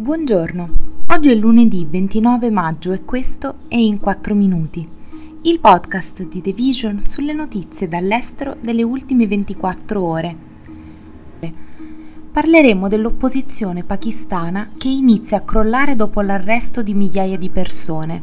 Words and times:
Buongiorno, 0.00 0.74
oggi 1.08 1.28
è 1.28 1.34
lunedì 1.34 1.84
29 1.84 2.52
maggio 2.52 2.92
e 2.92 3.04
questo 3.04 3.56
è 3.66 3.74
In 3.74 3.98
4 3.98 4.32
Minuti, 4.32 4.88
il 5.42 5.58
podcast 5.58 6.22
di 6.22 6.40
The 6.40 6.52
Vision 6.52 7.00
sulle 7.00 7.32
notizie 7.32 7.88
dall'estero 7.88 8.54
delle 8.60 8.84
ultime 8.84 9.26
24 9.26 10.00
ore. 10.00 10.36
Parleremo 12.30 12.86
dell'opposizione 12.86 13.82
pakistana 13.82 14.70
che 14.78 14.86
inizia 14.86 15.38
a 15.38 15.42
crollare 15.42 15.96
dopo 15.96 16.20
l'arresto 16.20 16.80
di 16.84 16.94
migliaia 16.94 17.36
di 17.36 17.48
persone 17.48 18.22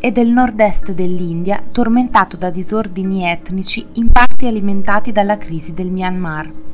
e 0.00 0.12
del 0.12 0.28
nord-est 0.28 0.92
dell'India 0.92 1.58
tormentato 1.72 2.36
da 2.36 2.50
disordini 2.50 3.24
etnici 3.24 3.82
in 3.94 4.12
parte 4.12 4.46
alimentati 4.46 5.10
dalla 5.10 5.38
crisi 5.38 5.72
del 5.72 5.88
Myanmar. 5.88 6.73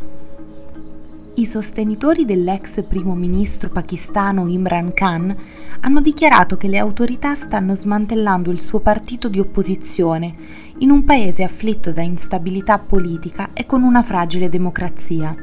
I 1.40 1.46
sostenitori 1.46 2.26
dell'ex 2.26 2.84
primo 2.84 3.14
ministro 3.14 3.70
pakistano 3.70 4.46
Imran 4.46 4.92
Khan 4.92 5.34
hanno 5.80 6.02
dichiarato 6.02 6.58
che 6.58 6.68
le 6.68 6.76
autorità 6.76 7.34
stanno 7.34 7.74
smantellando 7.74 8.50
il 8.50 8.60
suo 8.60 8.80
partito 8.80 9.30
di 9.30 9.40
opposizione 9.40 10.32
in 10.80 10.90
un 10.90 11.02
paese 11.06 11.42
afflitto 11.42 11.92
da 11.92 12.02
instabilità 12.02 12.78
politica 12.78 13.54
e 13.54 13.64
con 13.64 13.84
una 13.84 14.02
fragile 14.02 14.50
democrazia. 14.50 15.34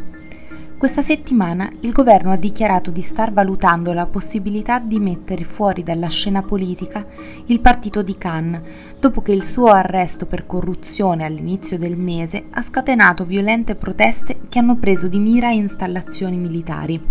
Questa 0.77 1.01
settimana 1.01 1.67
il 1.79 1.91
governo 1.91 2.29
ha 2.29 2.35
dichiarato 2.35 2.91
di 2.91 3.01
star 3.01 3.33
valutando 3.33 3.93
la 3.93 4.05
possibilità 4.05 4.77
di 4.77 4.99
mettere 4.99 5.43
fuori 5.43 5.81
dalla 5.81 6.07
scena 6.07 6.43
politica 6.43 7.03
il 7.47 7.61
partito 7.61 8.03
di 8.03 8.15
Khan, 8.15 8.61
dopo 8.99 9.23
che 9.23 9.31
il 9.31 9.43
suo 9.43 9.69
arresto 9.69 10.27
per 10.27 10.45
corruzione 10.45 11.25
all'inizio 11.25 11.79
del 11.79 11.97
mese 11.97 12.45
ha 12.51 12.61
scatenato 12.61 13.25
violente 13.25 13.73
proteste 13.73 14.41
che 14.49 14.59
hanno 14.59 14.75
preso 14.75 15.07
di 15.07 15.17
mira 15.17 15.49
installazioni 15.49 16.37
militari. 16.37 17.01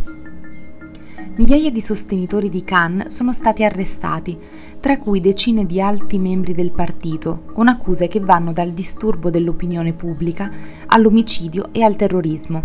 Migliaia 1.35 1.73
di 1.73 1.81
sostenitori 1.81 2.49
di 2.49 2.63
Khan 2.63 3.07
sono 3.09 3.33
stati 3.33 3.65
arrestati, 3.65 4.39
tra 4.79 4.97
cui 4.99 5.21
decine 5.21 5.67
di 5.67 5.81
alti 5.81 6.19
membri 6.19 6.55
del 6.55 6.71
partito, 6.71 7.43
con 7.53 7.67
accuse 7.67 8.07
che 8.07 8.21
vanno 8.21 8.53
dal 8.53 8.71
disturbo 8.71 9.29
dell'opinione 9.29 9.93
pubblica 9.93 10.49
all'omicidio 10.87 11.71
e 11.73 11.83
al 11.83 11.97
terrorismo. 11.97 12.63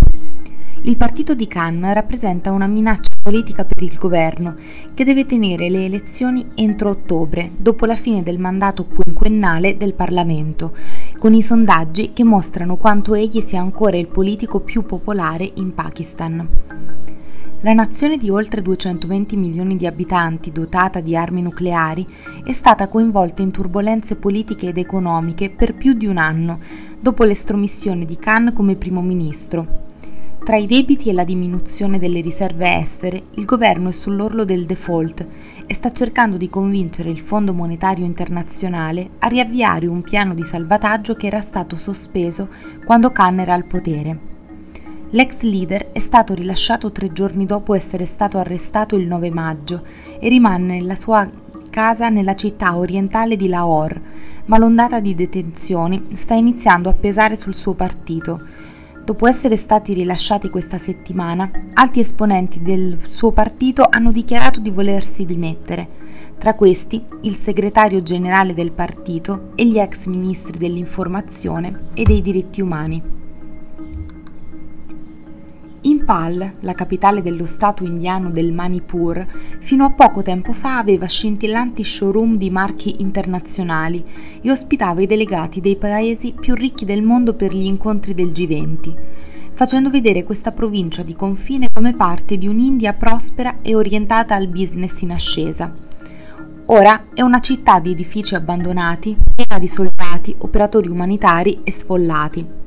Il 0.84 0.98
partito 0.98 1.36
di 1.36 1.46
Khan 1.46 1.94
rappresenta 1.94 2.52
una 2.52 2.66
minaccia 2.66 3.14
politica 3.22 3.64
per 3.66 3.84
il 3.84 3.98
governo, 4.00 4.56
che 4.96 5.04
deve 5.04 5.28
tenere 5.28 5.70
le 5.70 5.86
elezioni 5.86 6.44
entro 6.56 6.90
ottobre, 6.90 7.52
dopo 7.56 7.86
la 7.86 7.96
fine 7.96 8.24
del 8.24 8.40
mandato 8.40 8.88
quinquennale 8.88 9.78
del 9.78 9.94
Parlamento, 9.94 10.76
con 11.20 11.36
i 11.36 11.44
sondaggi 11.44 12.14
che 12.14 12.24
mostrano 12.24 12.78
quanto 12.78 13.14
egli 13.14 13.42
sia 13.42 13.62
ancora 13.62 13.98
il 13.98 14.08
politico 14.08 14.62
più 14.62 14.84
popolare 14.84 15.52
in 15.58 15.72
Pakistan. 15.76 16.50
La 17.60 17.74
nazione 17.74 18.18
di 18.18 18.32
oltre 18.32 18.64
220 18.64 19.38
milioni 19.38 19.78
di 19.78 19.86
abitanti 19.86 20.52
dotata 20.52 21.00
di 21.00 21.16
armi 21.16 21.44
nucleari 21.44 22.04
è 22.44 22.54
stata 22.54 22.88
coinvolta 22.88 23.44
in 23.44 23.52
turbulenze 23.52 24.16
politiche 24.16 24.70
ed 24.70 24.80
economiche 24.80 25.52
per 25.52 25.76
più 25.76 25.94
di 25.94 26.08
un 26.08 26.18
anno, 26.18 26.60
dopo 27.00 27.24
l'estromissione 27.24 28.04
di 28.04 28.18
Khan 28.18 28.52
come 28.56 28.76
primo 28.76 29.04
ministro. 29.04 29.81
Tra 30.44 30.58
i 30.58 30.66
debiti 30.66 31.10
e 31.10 31.14
la 31.14 31.24
diminuzione 31.24 32.00
delle 32.00 32.20
riserve 32.20 32.80
estere, 32.80 33.26
il 33.36 33.46
governo 33.46 33.90
è 33.90 33.92
sull'orlo 33.92 34.44
del 34.44 34.66
default 34.66 35.28
e 35.68 35.74
sta 35.76 35.92
cercando 35.92 36.36
di 36.36 36.50
convincere 36.50 37.12
il 37.12 37.20
Fondo 37.20 37.54
Monetario 37.54 38.06
Internazionale 38.06 39.12
a 39.20 39.28
riavviare 39.28 39.86
un 39.86 40.02
piano 40.02 40.34
di 40.34 40.44
salvataggio 40.44 41.14
che 41.14 41.28
era 41.28 41.42
stato 41.42 41.76
sospeso 41.76 42.50
quando 42.84 43.12
Khan 43.12 43.40
era 43.40 43.54
al 43.54 43.66
potere. 43.66 44.18
L'ex 45.12 45.42
leader 45.42 45.92
è 45.92 46.00
stato 46.00 46.34
rilasciato 46.34 46.92
tre 46.92 47.14
giorni 47.14 47.46
dopo 47.46 47.76
essere 47.76 48.08
stato 48.08 48.40
arrestato 48.40 48.96
il 48.96 49.06
9 49.06 49.30
maggio 49.30 49.84
e 50.20 50.28
rimane 50.28 50.80
nella 50.80 50.96
sua 50.96 51.30
casa 51.70 52.10
nella 52.10 52.34
città 52.34 52.76
orientale 52.76 53.36
di 53.36 53.48
Lahore, 53.48 54.02
ma 54.46 54.58
l'ondata 54.58 55.00
di 55.00 55.14
detenzioni 55.14 56.08
sta 56.14 56.34
iniziando 56.34 56.90
a 56.90 56.94
pesare 56.94 57.36
sul 57.36 57.54
suo 57.54 57.76
partito 57.76 58.42
Dopo 59.04 59.28
essere 59.28 59.58
stati 59.58 59.94
rilasciati 59.94 60.50
questa 60.50 60.78
settimana, 60.78 61.50
alti 61.74 62.00
esponenti 62.00 62.62
del 62.62 62.98
suo 63.08 63.32
partito 63.32 63.86
hanno 63.90 64.12
dichiarato 64.12 64.60
di 64.60 64.70
volersi 64.70 65.26
dimettere, 65.26 65.90
tra 66.38 66.54
questi 66.54 67.04
il 67.22 67.36
segretario 67.36 68.02
generale 68.04 68.54
del 68.54 68.72
partito 68.72 69.52
e 69.56 69.66
gli 69.66 69.80
ex 69.80 70.06
ministri 70.06 70.58
dell'informazione 70.58 71.88
e 71.94 72.04
dei 72.04 72.22
diritti 72.22 72.62
umani. 72.62 73.21
Impal, 76.12 76.56
la 76.60 76.74
capitale 76.74 77.22
dello 77.22 77.46
stato 77.46 77.86
indiano 77.86 78.30
del 78.32 78.52
Manipur, 78.52 79.26
fino 79.60 79.86
a 79.86 79.92
poco 79.92 80.22
tempo 80.22 80.52
fa 80.52 80.78
aveva 80.78 81.08
scintillanti 81.08 81.86
showroom 81.86 82.36
di 82.36 82.50
marchi 82.50 82.96
internazionali 83.00 84.04
e 84.42 84.52
ospitava 84.52 85.02
i 85.02 85.08
delegati 85.08 85.62
dei 85.62 85.78
paesi 85.78 86.34
più 86.38 86.54
ricchi 86.54 86.84
del 86.84 87.02
mondo 87.02 87.34
per 87.34 87.54
gli 87.54 87.64
incontri 87.64 88.14
del 88.14 88.28
G20, 88.28 88.94
facendo 89.54 89.90
vedere 89.90 90.26
questa 90.26 90.52
provincia 90.52 91.02
di 91.02 91.16
confine 91.16 91.70
come 91.72 91.96
parte 91.96 92.38
di 92.38 92.48
un'India 92.48 92.92
prospera 92.92 93.60
e 93.62 93.74
orientata 93.74 94.36
al 94.36 94.50
business 94.50 95.00
in 95.00 95.12
ascesa. 95.12 95.74
Ora 96.66 97.06
è 97.14 97.22
una 97.22 97.40
città 97.40 97.80
di 97.80 97.92
edifici 97.92 98.36
abbandonati, 98.36 99.16
piena 99.34 99.60
di 99.60 99.70
soldati, 99.70 100.36
operatori 100.40 100.90
umanitari 100.90 101.62
e 101.64 101.72
sfollati. 101.72 102.60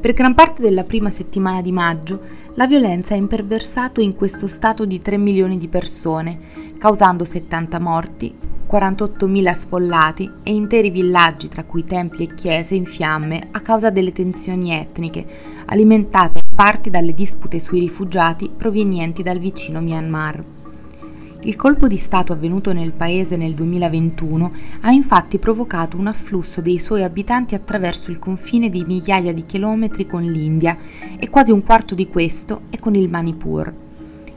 Per 0.00 0.12
gran 0.12 0.32
parte 0.32 0.62
della 0.62 0.84
prima 0.84 1.10
settimana 1.10 1.60
di 1.60 1.72
maggio, 1.72 2.20
la 2.54 2.68
violenza 2.68 3.14
ha 3.14 3.16
imperversato 3.16 4.00
in 4.00 4.14
questo 4.14 4.46
stato 4.46 4.84
di 4.84 5.00
3 5.00 5.16
milioni 5.16 5.58
di 5.58 5.66
persone, 5.66 6.38
causando 6.78 7.24
70 7.24 7.80
morti, 7.80 8.32
48.000 8.70 9.58
sfollati 9.58 10.30
e 10.44 10.54
interi 10.54 10.90
villaggi, 10.90 11.48
tra 11.48 11.64
cui 11.64 11.84
templi 11.84 12.28
e 12.28 12.34
chiese, 12.34 12.76
in 12.76 12.84
fiamme 12.84 13.48
a 13.50 13.60
causa 13.60 13.90
delle 13.90 14.12
tensioni 14.12 14.70
etniche, 14.70 15.26
alimentate 15.66 16.42
in 16.48 16.54
parte 16.54 16.90
dalle 16.90 17.12
dispute 17.12 17.58
sui 17.58 17.80
rifugiati 17.80 18.48
provenienti 18.56 19.24
dal 19.24 19.38
vicino 19.40 19.80
Myanmar. 19.80 20.57
Il 21.42 21.54
colpo 21.54 21.86
di 21.86 21.96
Stato 21.96 22.32
avvenuto 22.32 22.72
nel 22.72 22.92
paese 22.92 23.36
nel 23.36 23.54
2021 23.54 24.50
ha 24.80 24.90
infatti 24.90 25.38
provocato 25.38 25.96
un 25.96 26.08
afflusso 26.08 26.60
dei 26.60 26.80
suoi 26.80 27.04
abitanti 27.04 27.54
attraverso 27.54 28.10
il 28.10 28.18
confine 28.18 28.68
di 28.68 28.84
migliaia 28.84 29.32
di 29.32 29.46
chilometri 29.46 30.04
con 30.04 30.22
l'India 30.22 30.76
e 31.16 31.28
quasi 31.30 31.52
un 31.52 31.62
quarto 31.62 31.94
di 31.94 32.08
questo 32.08 32.62
è 32.70 32.80
con 32.80 32.96
il 32.96 33.08
Manipur. 33.08 33.72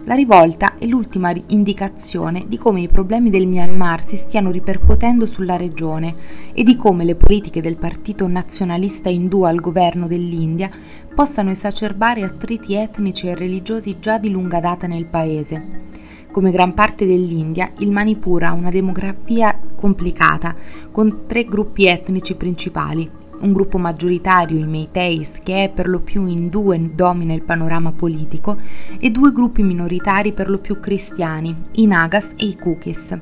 La 0.05 0.13
rivolta 0.13 0.77
è 0.77 0.85
l'ultima 0.85 1.33
indicazione 1.47 2.45
di 2.47 2.59
come 2.59 2.81
i 2.81 2.87
problemi 2.87 3.31
del 3.31 3.47
Myanmar 3.47 4.03
si 4.03 4.15
stiano 4.15 4.51
ripercuotendo 4.51 5.25
sulla 5.25 5.57
regione 5.57 6.13
e 6.53 6.63
di 6.63 6.75
come 6.75 7.03
le 7.03 7.15
politiche 7.15 7.61
del 7.61 7.77
partito 7.77 8.27
nazionalista 8.27 9.09
indù 9.09 9.41
al 9.41 9.59
governo 9.59 10.05
dell'India 10.05 10.69
possano 11.15 11.49
esacerbare 11.49 12.21
attriti 12.21 12.75
etnici 12.75 13.27
e 13.27 13.35
religiosi 13.35 13.97
già 13.99 14.19
di 14.19 14.29
lunga 14.29 14.59
data 14.59 14.85
nel 14.85 15.05
paese. 15.05 15.89
Come 16.31 16.51
gran 16.51 16.73
parte 16.73 17.05
dell'India, 17.05 17.73
il 17.79 17.91
Manipur 17.91 18.43
ha 18.43 18.53
una 18.53 18.69
demografia 18.69 19.59
complicata, 19.75 20.55
con 20.89 21.23
tre 21.27 21.43
gruppi 21.43 21.87
etnici 21.87 22.35
principali. 22.35 23.09
Un 23.41 23.51
gruppo 23.51 23.77
maggioritario, 23.77 24.57
i 24.57 24.65
Meiteis, 24.65 25.39
che 25.43 25.65
è 25.65 25.69
per 25.69 25.89
lo 25.89 25.99
più 25.99 26.25
indù 26.25 26.71
e 26.71 26.79
domina 26.79 27.33
il 27.33 27.41
panorama 27.41 27.91
politico, 27.91 28.55
e 28.97 29.09
due 29.09 29.33
gruppi 29.33 29.61
minoritari 29.61 30.31
per 30.31 30.49
lo 30.49 30.59
più 30.59 30.79
cristiani, 30.79 31.53
i 31.73 31.85
Nagas 31.85 32.33
e 32.37 32.45
i 32.45 32.55
Kukis. 32.55 33.19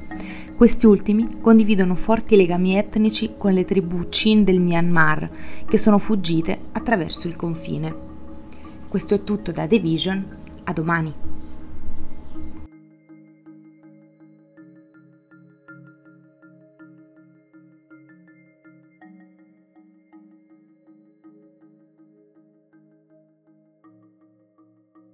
Questi 0.55 0.85
ultimi 0.85 1.39
condividono 1.41 1.95
forti 1.95 2.35
legami 2.35 2.77
etnici 2.77 3.31
con 3.39 3.53
le 3.53 3.65
tribù 3.65 4.07
Chin 4.09 4.43
del 4.43 4.59
Myanmar, 4.59 5.29
che 5.67 5.79
sono 5.79 5.97
fuggite 5.97 6.59
attraverso 6.73 7.27
il 7.27 7.35
confine. 7.35 7.91
Questo 8.87 9.15
è 9.15 9.23
tutto 9.23 9.51
da 9.51 9.65
The 9.65 9.79
Vision, 9.79 10.25
a 10.65 10.73
domani. 10.73 11.28